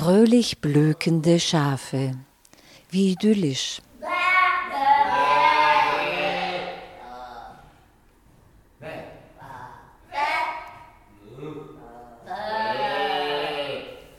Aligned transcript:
Fröhlich 0.00 0.60
blökende 0.60 1.40
Schafe. 1.40 2.12
Wie 2.88 3.10
idyllisch. 3.10 3.82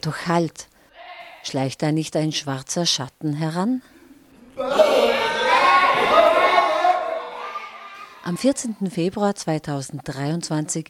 Doch 0.02 0.28
halt, 0.28 0.68
schleicht 1.44 1.82
da 1.82 1.94
nicht 1.94 2.18
ein 2.18 2.34
schwarzer 2.34 2.86
Schatten 2.86 3.32
heran? 3.32 3.82
Am 8.26 8.38
14. 8.38 8.92
Februar 8.92 9.34
2023 9.34 10.90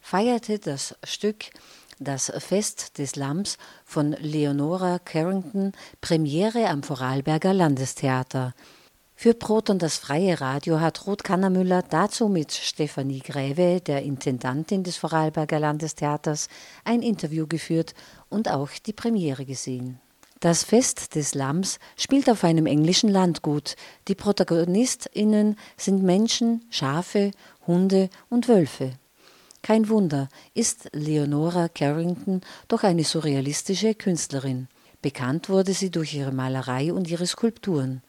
feierte 0.00 0.58
das 0.58 0.96
Stück 1.04 1.44
Das 2.02 2.32
Fest 2.38 2.96
des 2.96 3.14
Lamms 3.14 3.58
von 3.84 4.12
Leonora 4.12 4.98
Carrington 5.00 5.72
Premiere 6.00 6.66
am 6.70 6.82
Vorarlberger 6.82 7.52
Landestheater. 7.52 8.54
Für 9.14 9.34
Proton 9.34 9.78
das 9.78 9.98
freie 9.98 10.40
Radio 10.40 10.80
hat 10.80 11.06
Ruth 11.06 11.24
Kannermüller 11.24 11.82
dazu 11.82 12.28
mit 12.30 12.52
Stefanie 12.52 13.18
Gräve, 13.18 13.82
der 13.82 14.00
Intendantin 14.00 14.82
des 14.82 14.96
Vorarlberger 14.96 15.60
Landestheaters, 15.60 16.48
ein 16.84 17.02
Interview 17.02 17.46
geführt 17.46 17.92
und 18.30 18.50
auch 18.50 18.70
die 18.86 18.94
Premiere 18.94 19.44
gesehen. 19.44 20.00
Das 20.40 20.64
Fest 20.64 21.16
des 21.16 21.34
Lamms 21.34 21.78
spielt 21.98 22.30
auf 22.30 22.44
einem 22.44 22.64
englischen 22.64 23.10
Landgut. 23.10 23.76
Die 24.08 24.14
ProtagonistInnen 24.14 25.58
sind 25.76 26.02
Menschen, 26.02 26.64
Schafe, 26.70 27.32
Hunde 27.66 28.08
und 28.30 28.48
Wölfe. 28.48 28.92
Kein 29.62 29.88
Wunder, 29.88 30.28
ist 30.54 30.88
Leonora 30.92 31.68
Carrington 31.68 32.40
doch 32.68 32.82
eine 32.82 33.04
surrealistische 33.04 33.94
Künstlerin. 33.94 34.68
Bekannt 35.02 35.48
wurde 35.48 35.74
sie 35.74 35.90
durch 35.90 36.14
ihre 36.14 36.32
Malerei 36.32 36.92
und 36.92 37.08
ihre 37.08 37.26
Skulpturen. 37.26 38.02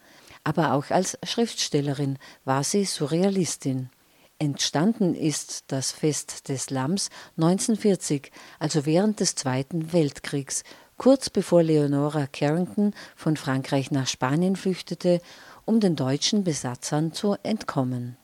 Aber 0.44 0.72
auch 0.72 0.90
als 0.90 1.18
Schriftstellerin 1.22 2.18
war 2.44 2.64
sie 2.64 2.84
Surrealistin. 2.84 3.90
Entstanden 4.38 5.14
ist 5.14 5.64
das 5.68 5.92
Fest 5.92 6.48
des 6.48 6.70
Lamms 6.70 7.10
1940, 7.36 8.32
also 8.58 8.86
während 8.86 9.20
des 9.20 9.36
Zweiten 9.36 9.92
Weltkriegs, 9.92 10.64
kurz 10.96 11.30
bevor 11.30 11.62
Leonora 11.62 12.26
Carrington 12.26 12.92
von 13.14 13.36
Frankreich 13.36 13.90
nach 13.90 14.08
Spanien 14.08 14.56
flüchtete, 14.56 15.20
um 15.64 15.80
den 15.80 15.96
deutschen 15.96 16.42
Besatzern 16.44 17.12
zu 17.12 17.36
entkommen. 17.42 18.16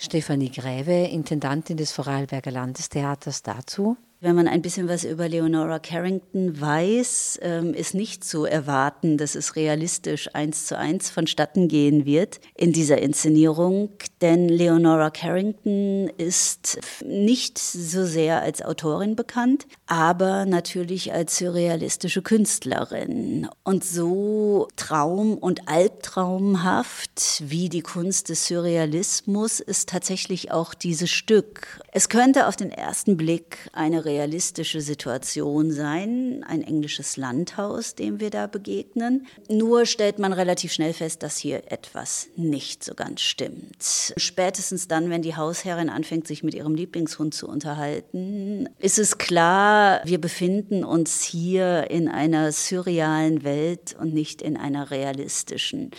Stefanie 0.00 0.50
Gräve, 0.50 1.08
Intendantin 1.08 1.76
des 1.76 1.90
Vorarlberger 1.90 2.52
Landestheaters, 2.52 3.42
dazu. 3.42 3.96
Wenn 4.20 4.34
man 4.34 4.48
ein 4.48 4.62
bisschen 4.62 4.88
was 4.88 5.04
über 5.04 5.28
Leonora 5.28 5.78
Carrington 5.78 6.60
weiß, 6.60 7.38
ähm, 7.40 7.72
ist 7.72 7.94
nicht 7.94 8.24
zu 8.24 8.46
erwarten, 8.46 9.16
dass 9.16 9.36
es 9.36 9.54
realistisch 9.54 10.34
eins 10.34 10.66
zu 10.66 10.76
eins 10.76 11.08
vonstatten 11.08 11.68
gehen 11.68 12.04
wird 12.04 12.40
in 12.56 12.72
dieser 12.72 12.98
Inszenierung. 12.98 13.90
Denn 14.20 14.48
Leonora 14.48 15.10
Carrington 15.10 16.10
ist 16.16 16.80
nicht 17.04 17.58
so 17.58 18.04
sehr 18.04 18.42
als 18.42 18.60
Autorin 18.60 19.14
bekannt, 19.14 19.68
aber 19.86 20.46
natürlich 20.46 21.12
als 21.12 21.38
surrealistische 21.38 22.20
Künstlerin. 22.20 23.48
Und 23.62 23.84
so 23.84 24.66
traum- 24.74 25.38
und 25.38 25.68
albtraumhaft 25.68 27.44
wie 27.46 27.68
die 27.68 27.82
Kunst 27.82 28.30
des 28.30 28.48
Surrealismus 28.48 29.60
ist 29.60 29.88
tatsächlich 29.90 30.50
auch 30.50 30.74
dieses 30.74 31.08
Stück. 31.08 31.80
Es 31.92 32.08
könnte 32.08 32.48
auf 32.48 32.56
den 32.56 32.72
ersten 32.72 33.16
Blick 33.16 33.70
eine 33.72 34.07
realistische 34.08 34.80
Situation 34.80 35.70
sein, 35.70 36.42
ein 36.48 36.62
englisches 36.62 37.18
Landhaus, 37.18 37.94
dem 37.94 38.20
wir 38.20 38.30
da 38.30 38.46
begegnen. 38.46 39.26
Nur 39.50 39.84
stellt 39.84 40.18
man 40.18 40.32
relativ 40.32 40.72
schnell 40.72 40.94
fest, 40.94 41.22
dass 41.22 41.36
hier 41.36 41.70
etwas 41.70 42.28
nicht 42.36 42.82
so 42.82 42.94
ganz 42.94 43.20
stimmt. 43.20 44.14
Spätestens 44.16 44.88
dann, 44.88 45.10
wenn 45.10 45.20
die 45.20 45.36
Hausherrin 45.36 45.90
anfängt, 45.90 46.26
sich 46.26 46.42
mit 46.42 46.54
ihrem 46.54 46.74
Lieblingshund 46.74 47.34
zu 47.34 47.46
unterhalten, 47.46 48.68
ist 48.78 48.98
es 48.98 49.18
klar, 49.18 50.00
wir 50.04 50.20
befinden 50.20 50.84
uns 50.84 51.22
hier 51.22 51.90
in 51.90 52.08
einer 52.08 52.50
surrealen 52.50 53.44
Welt 53.44 53.94
und 54.00 54.14
nicht 54.14 54.40
in 54.40 54.56
einer 54.56 54.90
realistischen. 54.90 55.90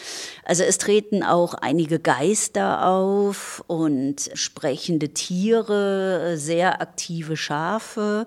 Also 0.43 0.63
es 0.63 0.79
treten 0.79 1.21
auch 1.23 1.53
einige 1.53 1.99
Geister 1.99 2.87
auf 2.87 3.63
und 3.67 4.31
sprechende 4.33 5.09
Tiere, 5.09 6.37
sehr 6.37 6.81
aktive 6.81 7.37
Schafe. 7.37 7.98
euh, 7.99 8.25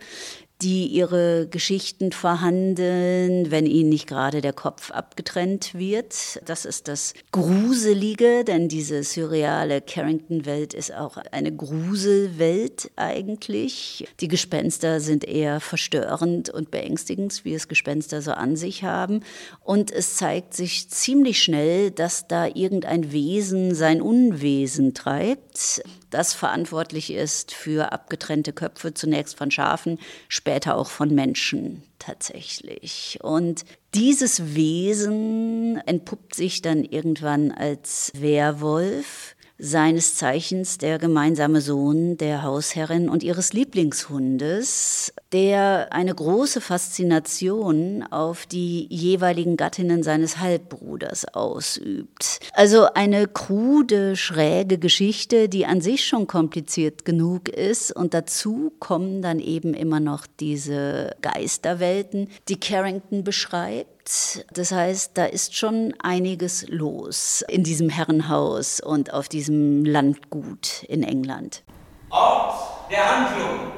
die 0.62 0.86
ihre 0.86 1.48
Geschichten 1.48 2.12
verhandeln, 2.12 3.50
wenn 3.50 3.66
ihnen 3.66 3.88
nicht 3.88 4.06
gerade 4.06 4.40
der 4.40 4.52
Kopf 4.52 4.90
abgetrennt 4.90 5.74
wird. 5.74 6.40
Das 6.44 6.64
ist 6.64 6.88
das 6.88 7.14
Gruselige, 7.32 8.44
denn 8.44 8.68
diese 8.68 9.02
surreale 9.02 9.80
Carrington-Welt 9.80 10.72
ist 10.72 10.94
auch 10.94 11.16
eine 11.32 11.54
Gruselwelt 11.54 12.90
eigentlich. 12.96 14.06
Die 14.20 14.28
Gespenster 14.28 15.00
sind 15.00 15.24
eher 15.24 15.60
verstörend 15.60 16.48
und 16.50 16.70
beängstigend, 16.70 17.44
wie 17.44 17.54
es 17.54 17.66
Gespenster 17.66 18.22
so 18.22 18.32
an 18.32 18.54
sich 18.54 18.84
haben. 18.84 19.20
Und 19.64 19.90
es 19.90 20.16
zeigt 20.16 20.54
sich 20.54 20.88
ziemlich 20.88 21.42
schnell, 21.42 21.90
dass 21.90 22.28
da 22.28 22.46
irgendein 22.46 23.10
Wesen 23.10 23.74
sein 23.74 24.00
Unwesen 24.00 24.94
treibt 24.94 25.82
das 26.12 26.34
verantwortlich 26.34 27.10
ist 27.10 27.54
für 27.54 27.90
abgetrennte 27.90 28.52
Köpfe, 28.52 28.92
zunächst 28.92 29.36
von 29.36 29.50
Schafen, 29.50 29.98
später 30.28 30.51
auch 30.76 30.90
von 30.90 31.14
Menschen 31.14 31.82
tatsächlich. 31.98 33.18
Und 33.22 33.64
dieses 33.94 34.54
Wesen 34.54 35.76
entpuppt 35.86 36.34
sich 36.34 36.62
dann 36.62 36.84
irgendwann 36.84 37.50
als 37.50 38.12
Werwolf 38.14 39.36
seines 39.64 40.16
Zeichens 40.16 40.76
der 40.76 40.98
gemeinsame 40.98 41.60
Sohn 41.60 42.16
der 42.16 42.42
Hausherrin 42.42 43.08
und 43.08 43.22
ihres 43.22 43.52
Lieblingshundes, 43.52 45.12
der 45.30 45.92
eine 45.92 46.12
große 46.12 46.60
Faszination 46.60 48.02
auf 48.10 48.44
die 48.44 48.88
jeweiligen 48.90 49.56
Gattinnen 49.56 50.02
seines 50.02 50.38
Halbbruders 50.38 51.26
ausübt. 51.32 52.40
Also 52.54 52.86
eine 52.94 53.28
krude, 53.28 54.16
schräge 54.16 54.78
Geschichte, 54.78 55.48
die 55.48 55.64
an 55.64 55.80
sich 55.80 56.04
schon 56.04 56.26
kompliziert 56.26 57.04
genug 57.04 57.48
ist 57.48 57.94
und 57.94 58.14
dazu 58.14 58.72
kommen 58.80 59.22
dann 59.22 59.38
eben 59.38 59.74
immer 59.74 60.00
noch 60.00 60.26
diese 60.40 61.14
Geisterwelten, 61.22 62.28
die 62.48 62.58
Carrington 62.58 63.22
beschreibt 63.22 64.01
das 64.04 64.72
heißt, 64.72 65.12
da 65.14 65.24
ist 65.24 65.56
schon 65.56 65.94
einiges 66.02 66.66
los 66.68 67.44
in 67.48 67.62
diesem 67.62 67.88
Herrenhaus 67.88 68.80
und 68.80 69.12
auf 69.12 69.28
diesem 69.28 69.84
Landgut 69.84 70.82
in 70.84 71.02
England. 71.02 71.62
Ort 72.10 72.90
der 72.90 73.30
Handlung 73.30 73.72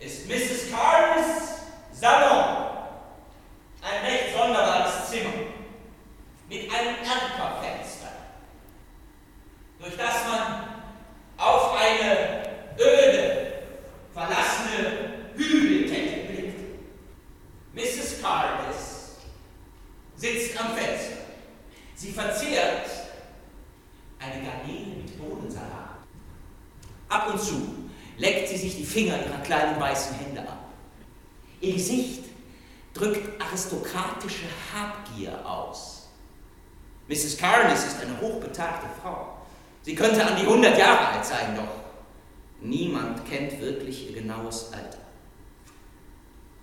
ist 0.00 0.28
Mrs. 0.28 0.70
Carnes 0.70 1.62
Salon. 1.92 2.66
Ein 3.82 4.04
recht 4.04 4.36
sonderbares 4.36 5.10
Zimmer 5.10 5.32
mit 6.48 6.62
einem 6.72 6.96
Erkerfenster, 6.96 8.08
durch 9.78 9.96
das 9.96 10.14
man 10.28 10.64
auf 11.36 11.76
eine 11.78 12.42
öde, 12.78 13.52
verlassene 14.12 15.32
Hügelkette 15.36 16.32
blickt. 16.32 16.60
Mrs. 17.74 18.20
Carnes 18.20 19.16
sitzt 20.16 20.60
am 20.60 20.76
Fenster. 20.76 21.16
Sie 21.94 22.12
verzehrt 22.12 22.90
eine 24.18 24.44
Garnele 24.44 24.96
mit 25.02 25.18
Bohnensalat. 25.18 25.98
Ab 27.08 27.30
und 27.32 27.40
zu 27.40 27.90
leckt 28.16 28.48
sie 28.48 28.56
sich 28.56 28.76
die 28.76 28.84
Finger 28.84 29.18
ihrer 29.24 29.37
kleinen 29.48 29.80
weißen 29.80 30.14
Hände 30.16 30.42
ab. 30.42 30.58
Ihr 31.60 31.72
Gesicht 31.72 32.24
drückt 32.92 33.42
aristokratische 33.42 34.46
Habgier 34.72 35.44
aus. 35.44 36.08
Mrs. 37.08 37.38
Carnes 37.38 37.86
ist 37.86 38.02
eine 38.02 38.20
hochbetagte 38.20 38.86
Frau. 39.00 39.38
Sie 39.82 39.94
könnte 39.94 40.24
an 40.24 40.36
die 40.36 40.42
100 40.42 40.78
Jahre 40.78 41.08
alt 41.08 41.24
sein, 41.24 41.56
doch 41.56 41.68
niemand 42.60 43.24
kennt 43.24 43.58
wirklich 43.60 44.10
ihr 44.10 44.20
genaues 44.20 44.70
Alter. 44.72 44.98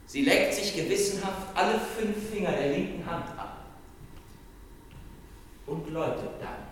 Sie 0.06 0.24
leckt 0.24 0.54
sich 0.54 0.76
gewissenhaft 0.76 1.48
alle 1.56 1.80
fünf 1.80 2.30
Finger 2.32 2.52
der 2.52 2.72
linken 2.72 3.04
Hand 3.10 3.28
ab 3.38 3.66
und 5.66 5.90
läutet 5.90 6.30
dann. 6.40 6.66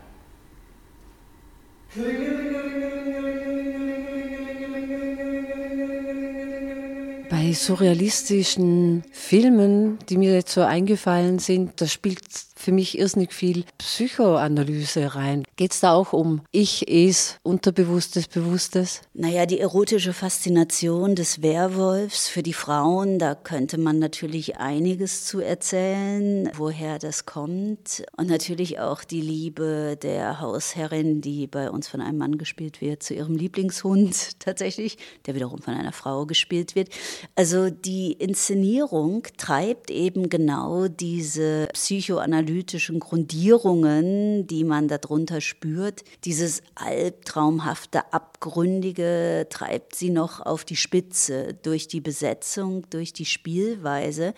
Surrealistischen 7.52 9.04
Filmen, 9.12 10.00
die 10.08 10.18
mir 10.18 10.34
jetzt 10.34 10.54
so 10.54 10.62
eingefallen 10.62 11.40
sind, 11.40 11.82
da 11.82 11.88
spielt 11.88 12.22
für 12.64 12.72
mich 12.72 12.98
irrsinnig 12.98 13.34
viel 13.34 13.66
Psychoanalyse 13.78 15.16
rein. 15.16 15.44
Geht 15.58 15.74
es 15.74 15.82
da 15.82 15.94
auch 15.94 16.14
um 16.14 16.42
Ich, 16.52 16.90
Es, 16.90 17.38
Unterbewusstes, 17.44 18.28
Bewusstes? 18.28 19.02
Naja, 19.14 19.46
die 19.46 19.60
erotische 19.60 20.14
Faszination 20.14 21.16
des 21.16 21.42
Werwolfs 21.42 22.30
für 22.30 22.42
die 22.42 22.54
Frauen, 22.54 23.20
da 23.20 23.36
könnte 23.36 23.78
man 23.78 24.00
natürlich 24.00 24.58
einiges 24.58 25.26
zu 25.26 25.42
erzählen, 25.42 26.50
woher 26.56 27.00
das 27.00 27.26
kommt. 27.26 28.04
Und 28.16 28.30
natürlich 28.30 28.80
auch 28.80 29.04
die 29.04 29.22
Liebe 29.22 29.98
der 30.02 30.40
Hausherrin, 30.40 31.20
die 31.22 31.48
bei 31.48 31.70
uns 31.70 31.90
von 31.90 32.00
einem 32.00 32.18
Mann 32.18 32.38
gespielt 32.38 32.80
wird, 32.80 33.04
zu 33.04 33.14
ihrem 33.14 33.36
Lieblingshund 33.36 34.32
tatsächlich, 34.40 34.98
der 35.26 35.36
wiederum 35.36 35.62
von 35.62 35.74
einer 35.74 35.92
Frau 35.92 36.26
gespielt 36.26 36.76
wird. 36.76 36.90
Also 37.36 37.70
die 37.70 38.14
Inszenierung 38.14 39.24
treibt 39.38 39.92
eben 39.92 40.30
genau 40.30 40.88
diese 40.88 41.68
psychoanalytischen 42.54 43.00
Grundierungen, 43.00 44.46
die 44.48 44.64
man 44.64 44.88
darunter 44.88 45.42
spürt. 45.42 46.04
Dieses 46.24 46.62
albtraumhafte, 46.76 48.14
abgründige 48.14 49.48
treibt 49.50 49.96
sie 49.96 50.10
noch 50.10 50.40
auf 50.40 50.64
die 50.64 50.76
Spitze 50.76 51.56
durch 51.64 51.88
die 51.88 52.02
Besetzung, 52.02 52.88
durch 52.90 53.14
die 53.14 53.26
Spielweise 53.26 54.34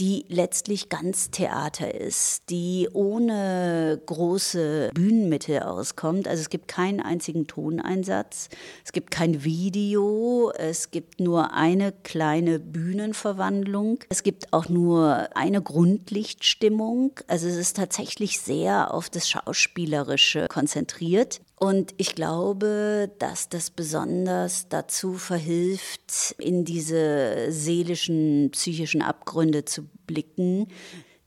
die 0.00 0.24
letztlich 0.28 0.88
ganz 0.88 1.30
Theater 1.30 1.94
ist, 1.94 2.48
die 2.48 2.88
ohne 2.94 4.00
große 4.06 4.90
Bühnenmittel 4.94 5.60
auskommt. 5.60 6.26
Also 6.26 6.40
es 6.40 6.48
gibt 6.48 6.68
keinen 6.68 7.00
einzigen 7.00 7.46
Toneinsatz, 7.46 8.48
es 8.82 8.92
gibt 8.92 9.10
kein 9.10 9.44
Video, 9.44 10.52
es 10.56 10.90
gibt 10.90 11.20
nur 11.20 11.52
eine 11.52 11.92
kleine 11.92 12.58
Bühnenverwandlung, 12.58 13.98
es 14.08 14.22
gibt 14.22 14.54
auch 14.54 14.70
nur 14.70 15.28
eine 15.36 15.60
Grundlichtstimmung. 15.60 17.12
Also 17.26 17.46
es 17.46 17.56
ist 17.56 17.76
tatsächlich 17.76 18.40
sehr 18.40 18.94
auf 18.94 19.10
das 19.10 19.28
Schauspielerische 19.28 20.46
konzentriert. 20.48 21.42
Und 21.62 21.92
ich 21.98 22.14
glaube, 22.14 23.12
dass 23.18 23.50
das 23.50 23.68
besonders 23.70 24.70
dazu 24.70 25.12
verhilft, 25.12 26.34
in 26.38 26.64
diese 26.64 27.48
seelischen, 27.50 28.48
psychischen 28.52 29.02
Abgründe 29.02 29.66
zu 29.66 29.82
blicken, 30.06 30.68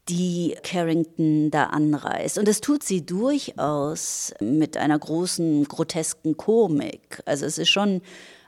die 0.10 0.56
Carrington 0.64 1.52
da 1.52 1.66
anreißt. 1.66 2.40
Und 2.40 2.48
das 2.48 2.62
tut 2.62 2.82
sie 2.82 3.06
durchaus 3.06 4.34
mit 4.42 4.76
einer 4.76 4.98
großen, 4.98 5.66
grotesken 5.68 6.36
Komik. 6.36 7.22
Also 7.26 7.46
es 7.46 7.60
ist 7.60 7.70
schon 7.70 8.02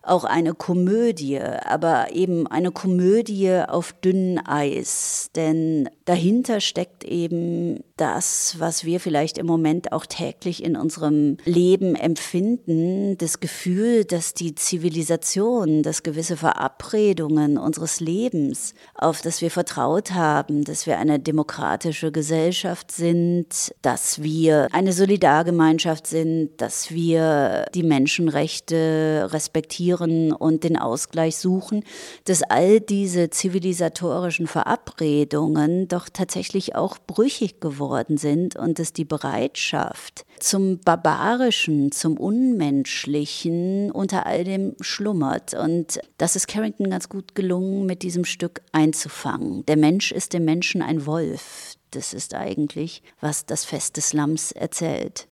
auch 0.07 0.23
eine 0.23 0.53
Komödie, 0.53 1.39
aber 1.39 2.13
eben 2.13 2.47
eine 2.47 2.71
Komödie 2.71 3.51
auf 3.67 3.93
dünnem 3.93 4.41
Eis. 4.45 5.29
Denn 5.35 5.89
dahinter 6.05 6.61
steckt 6.61 7.03
eben 7.03 7.83
das, 7.97 8.55
was 8.59 8.85
wir 8.85 8.99
vielleicht 8.99 9.37
im 9.37 9.47
Moment 9.47 9.91
auch 9.91 10.05
täglich 10.05 10.63
in 10.63 10.75
unserem 10.75 11.37
Leben 11.45 11.95
empfinden, 11.95 13.17
das 13.17 13.39
Gefühl, 13.39 14.05
dass 14.05 14.33
die 14.33 14.53
Zivilisation, 14.53 15.81
dass 15.81 16.03
gewisse 16.03 16.37
Verabredungen 16.37 17.57
unseres 17.57 17.99
Lebens, 17.99 18.73
auf 18.93 19.21
das 19.21 19.41
wir 19.41 19.49
vertraut 19.49 20.11
haben, 20.11 20.63
dass 20.63 20.85
wir 20.85 20.99
eine 20.99 21.19
demokratische 21.19 22.11
Gesellschaft 22.11 22.91
sind, 22.91 23.73
dass 23.81 24.21
wir 24.21 24.67
eine 24.71 24.93
Solidargemeinschaft 24.93 26.05
sind, 26.05 26.51
dass 26.57 26.91
wir 26.91 27.65
die 27.73 27.83
Menschenrechte 27.83 29.29
respektieren 29.31 29.94
und 30.01 30.63
den 30.63 30.77
Ausgleich 30.77 31.37
suchen, 31.37 31.83
dass 32.25 32.43
all 32.43 32.79
diese 32.79 33.29
zivilisatorischen 33.29 34.47
Verabredungen 34.47 35.87
doch 35.87 36.09
tatsächlich 36.09 36.75
auch 36.75 36.97
brüchig 37.05 37.59
geworden 37.59 38.05
geworden 38.05 38.17
sind 38.17 38.55
und 38.55 38.79
dass 38.79 38.93
die 38.93 39.05
Bereitschaft 39.05 40.25
zum 40.39 40.79
Barbarischen, 40.79 41.91
zum 41.91 42.17
Unmenschlichen 42.17 43.91
unter 43.91 44.25
all 44.25 44.43
dem 44.43 44.75
schlummert. 44.81 45.53
Und 45.53 45.99
das 46.17 46.35
ist 46.35 46.47
Carrington 46.47 46.89
ganz 46.89 47.09
gut 47.09 47.35
gelungen, 47.35 47.85
mit 47.85 48.01
diesem 48.01 48.25
Stück 48.25 48.61
einzufangen. 48.71 49.65
Der 49.65 49.77
Mensch 49.77 50.11
ist 50.11 50.33
dem 50.33 50.45
Menschen 50.45 50.81
ein 50.81 51.05
Wolf. 51.05 51.75
Das 51.91 52.13
ist 52.13 52.33
eigentlich, 52.33 53.01
was 53.21 53.45
das 53.45 53.65
Fest 53.65 53.97
des 53.97 54.13
Lamms 54.13 54.51
erzählt. 54.51 55.27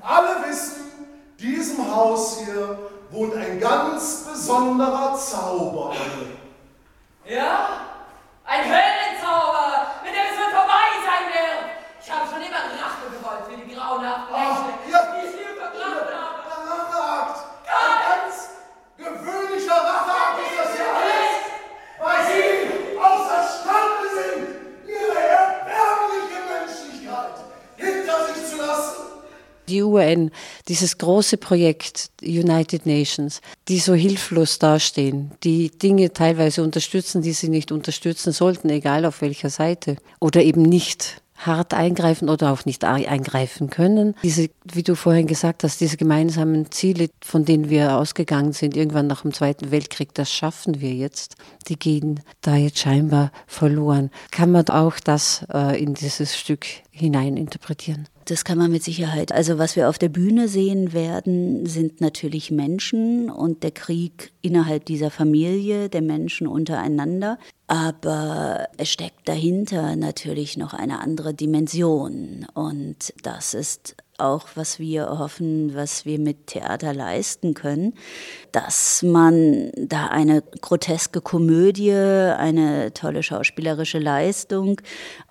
Alle 0.00 0.48
wissen, 0.48 0.82
diesem 1.40 1.94
Haus 1.94 2.38
hier 2.44 2.78
wohnt 3.14 3.34
ein 3.36 3.60
ganz 3.60 4.24
besonderer 4.30 5.16
Zauber. 5.16 5.92
Ja? 7.26 7.68
UN, 30.14 30.30
dieses 30.68 30.98
große 30.98 31.36
Projekt 31.36 32.10
United 32.22 32.86
Nations, 32.86 33.40
die 33.68 33.78
so 33.78 33.94
hilflos 33.94 34.58
dastehen, 34.58 35.32
die 35.42 35.70
Dinge 35.70 36.12
teilweise 36.12 36.62
unterstützen, 36.62 37.22
die 37.22 37.32
sie 37.32 37.48
nicht 37.48 37.72
unterstützen 37.72 38.32
sollten, 38.32 38.70
egal 38.70 39.04
auf 39.04 39.20
welcher 39.20 39.50
Seite, 39.50 39.96
oder 40.20 40.42
eben 40.42 40.62
nicht 40.62 41.22
hart 41.36 41.74
eingreifen 41.74 42.28
oder 42.28 42.52
auch 42.52 42.64
nicht 42.64 42.84
eingreifen 42.84 43.68
können. 43.68 44.14
Diese, 44.22 44.48
wie 44.64 44.82
du 44.82 44.94
vorhin 44.94 45.26
gesagt 45.26 45.64
hast, 45.64 45.80
diese 45.80 45.96
gemeinsamen 45.96 46.70
Ziele, 46.70 47.08
von 47.22 47.44
denen 47.44 47.70
wir 47.70 47.96
ausgegangen 47.96 48.52
sind, 48.52 48.76
irgendwann 48.76 49.08
nach 49.08 49.22
dem 49.22 49.32
Zweiten 49.32 49.70
Weltkrieg, 49.70 50.14
das 50.14 50.32
schaffen 50.32 50.80
wir 50.80 50.94
jetzt. 50.94 51.34
Die 51.68 51.78
gehen 51.78 52.20
da 52.40 52.56
jetzt 52.56 52.78
scheinbar 52.78 53.32
verloren. 53.46 54.10
Kann 54.30 54.52
man 54.52 54.68
auch 54.68 54.98
das 55.00 55.44
äh, 55.52 55.82
in 55.82 55.94
dieses 55.94 56.36
Stück 56.38 56.66
hinein 56.90 57.36
interpretieren? 57.36 58.08
Das 58.26 58.44
kann 58.44 58.56
man 58.56 58.70
mit 58.70 58.82
Sicherheit. 58.82 59.32
Also 59.32 59.58
was 59.58 59.76
wir 59.76 59.88
auf 59.88 59.98
der 59.98 60.08
Bühne 60.08 60.48
sehen 60.48 60.92
werden, 60.92 61.66
sind 61.66 62.00
natürlich 62.00 62.50
Menschen 62.50 63.28
und 63.30 63.62
der 63.62 63.70
Krieg 63.70 64.32
innerhalb 64.40 64.86
dieser 64.86 65.10
Familie, 65.10 65.90
der 65.90 66.00
Menschen 66.00 66.46
untereinander. 66.46 67.38
Aber 67.66 68.68
es 68.78 68.90
steckt 68.90 69.28
dahinter 69.28 69.96
natürlich 69.96 70.56
noch 70.56 70.72
eine 70.72 71.00
andere 71.00 71.34
Dimension. 71.34 72.46
Und 72.54 73.12
das 73.22 73.52
ist 73.52 73.94
auch, 74.18 74.48
was 74.54 74.78
wir 74.78 75.18
hoffen, 75.18 75.74
was 75.74 76.04
wir 76.04 76.18
mit 76.18 76.46
Theater 76.46 76.92
leisten 76.94 77.54
können, 77.54 77.94
dass 78.52 79.02
man 79.02 79.70
da 79.76 80.06
eine 80.06 80.42
groteske 80.60 81.20
Komödie, 81.20 81.92
eine 81.92 82.94
tolle 82.94 83.22
schauspielerische 83.22 83.98
Leistung, 83.98 84.80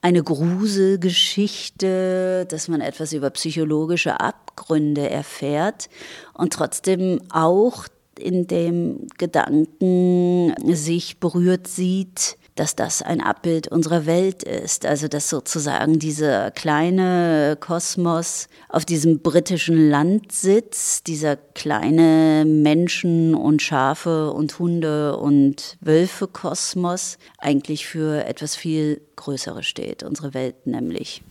eine 0.01 0.23
Gruselgeschichte, 0.23 2.45
dass 2.49 2.67
man 2.67 2.81
etwas 2.81 3.13
über 3.13 3.29
psychologische 3.29 4.19
Abgründe 4.19 5.09
erfährt 5.09 5.89
und 6.33 6.51
trotzdem 6.53 7.21
auch 7.31 7.85
in 8.19 8.47
dem 8.47 9.07
Gedanken 9.17 10.53
sich 10.75 11.19
berührt 11.19 11.67
sieht, 11.67 12.37
dass 12.55 12.75
das 12.75 13.01
ein 13.01 13.21
Abbild 13.21 13.67
unserer 13.67 14.05
Welt 14.05 14.43
ist. 14.43 14.85
Also 14.85 15.07
dass 15.07 15.29
sozusagen 15.29 15.99
dieser 15.99 16.51
kleine 16.51 17.57
Kosmos 17.59 18.47
auf 18.69 18.85
diesem 18.85 19.19
britischen 19.19 19.89
Land 19.89 20.31
sitzt, 20.31 21.07
dieser 21.07 21.35
kleine 21.35 22.45
Menschen 22.45 23.35
und 23.35 23.61
Schafe 23.61 24.31
und 24.31 24.59
Hunde 24.59 25.17
und 25.17 25.77
Wölfe 25.81 26.27
Kosmos 26.27 27.17
eigentlich 27.37 27.87
für 27.87 28.25
etwas 28.25 28.55
viel 28.55 29.01
Größeres 29.15 29.65
steht, 29.65 30.03
unsere 30.03 30.33
Welt 30.33 30.67
nämlich. 30.67 31.23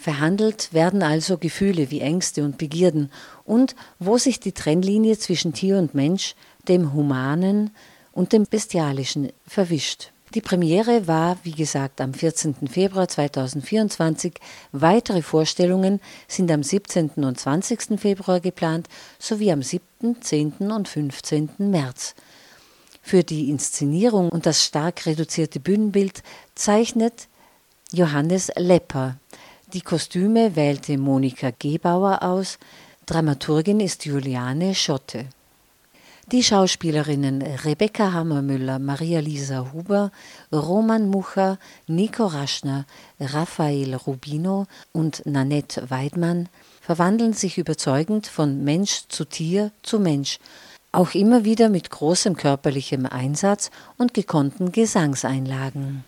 Verhandelt 0.00 0.72
werden 0.72 1.02
also 1.02 1.38
Gefühle 1.38 1.90
wie 1.90 2.00
Ängste 2.00 2.44
und 2.44 2.56
Begierden 2.56 3.10
und 3.44 3.74
wo 3.98 4.16
sich 4.16 4.38
die 4.38 4.52
Trennlinie 4.52 5.18
zwischen 5.18 5.52
Tier 5.52 5.76
und 5.76 5.92
Mensch, 5.92 6.36
dem 6.68 6.92
Humanen 6.92 7.70
und 8.12 8.32
dem 8.32 8.44
Bestialischen 8.44 9.32
verwischt. 9.44 10.12
Die 10.34 10.42
Premiere 10.42 11.06
war, 11.06 11.38
wie 11.42 11.52
gesagt, 11.52 12.00
am 12.00 12.12
14. 12.12 12.68
Februar 12.68 13.08
2024. 13.08 14.34
Weitere 14.72 15.22
Vorstellungen 15.22 16.00
sind 16.26 16.50
am 16.50 16.62
17. 16.62 17.10
und 17.16 17.40
20. 17.40 17.98
Februar 17.98 18.40
geplant, 18.40 18.88
sowie 19.18 19.50
am 19.52 19.62
7., 19.62 20.20
10. 20.20 20.70
und 20.70 20.86
15. 20.86 21.50
März. 21.58 22.14
Für 23.00 23.24
die 23.24 23.48
Inszenierung 23.48 24.28
und 24.28 24.44
das 24.44 24.62
stark 24.62 25.06
reduzierte 25.06 25.60
Bühnenbild 25.60 26.22
zeichnet 26.54 27.28
Johannes 27.90 28.50
Lepper. 28.54 29.16
Die 29.72 29.80
Kostüme 29.80 30.56
wählte 30.56 30.98
Monika 30.98 31.50
Gebauer 31.58 32.22
aus, 32.22 32.58
Dramaturgin 33.06 33.80
ist 33.80 34.04
Juliane 34.04 34.74
Schotte. 34.74 35.24
Die 36.30 36.42
Schauspielerinnen 36.42 37.40
Rebecca 37.40 38.12
Hammermüller, 38.12 38.78
Maria-Lisa 38.78 39.72
Huber, 39.72 40.12
Roman 40.52 41.08
Mucher, 41.08 41.58
Nico 41.86 42.26
Raschner, 42.26 42.84
Raphael 43.18 43.94
Rubino 43.94 44.66
und 44.92 45.24
Nanette 45.24 45.88
Weidmann 45.88 46.50
verwandeln 46.82 47.32
sich 47.32 47.56
überzeugend 47.56 48.26
von 48.26 48.62
Mensch 48.62 49.04
zu 49.08 49.24
Tier 49.24 49.70
zu 49.82 50.00
Mensch, 50.00 50.38
auch 50.92 51.14
immer 51.14 51.46
wieder 51.46 51.70
mit 51.70 51.88
großem 51.88 52.36
körperlichem 52.36 53.06
Einsatz 53.06 53.70
und 53.96 54.12
gekonnten 54.12 54.70
Gesangseinlagen. 54.70 56.04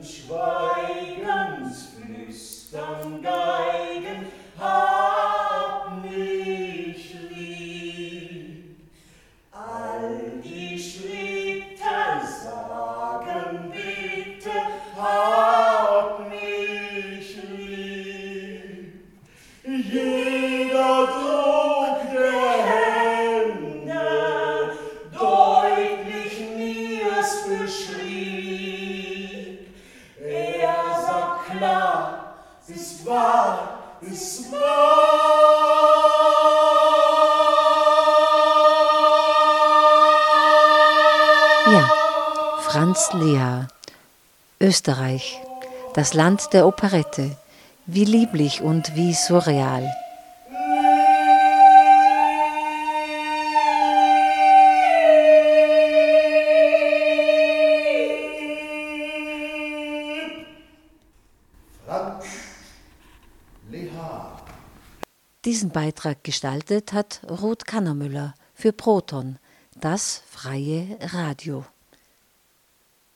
Schweigens 0.00 0.43
Franz 42.62 43.12
Lea, 43.12 43.66
Österreich, 44.60 45.40
das 45.94 46.14
Land 46.14 46.54
der 46.54 46.66
Operette, 46.66 47.36
wie 47.84 48.04
lieblich 48.04 48.62
und 48.62 48.96
wie 48.96 49.12
surreal. 49.12 49.92
Beitrag 65.74 66.22
gestaltet 66.22 66.92
hat 66.92 67.20
Ruth 67.28 67.66
Kannermüller 67.66 68.34
für 68.54 68.72
Proton, 68.72 69.40
das 69.80 70.22
freie 70.30 70.96
Radio. 71.00 71.64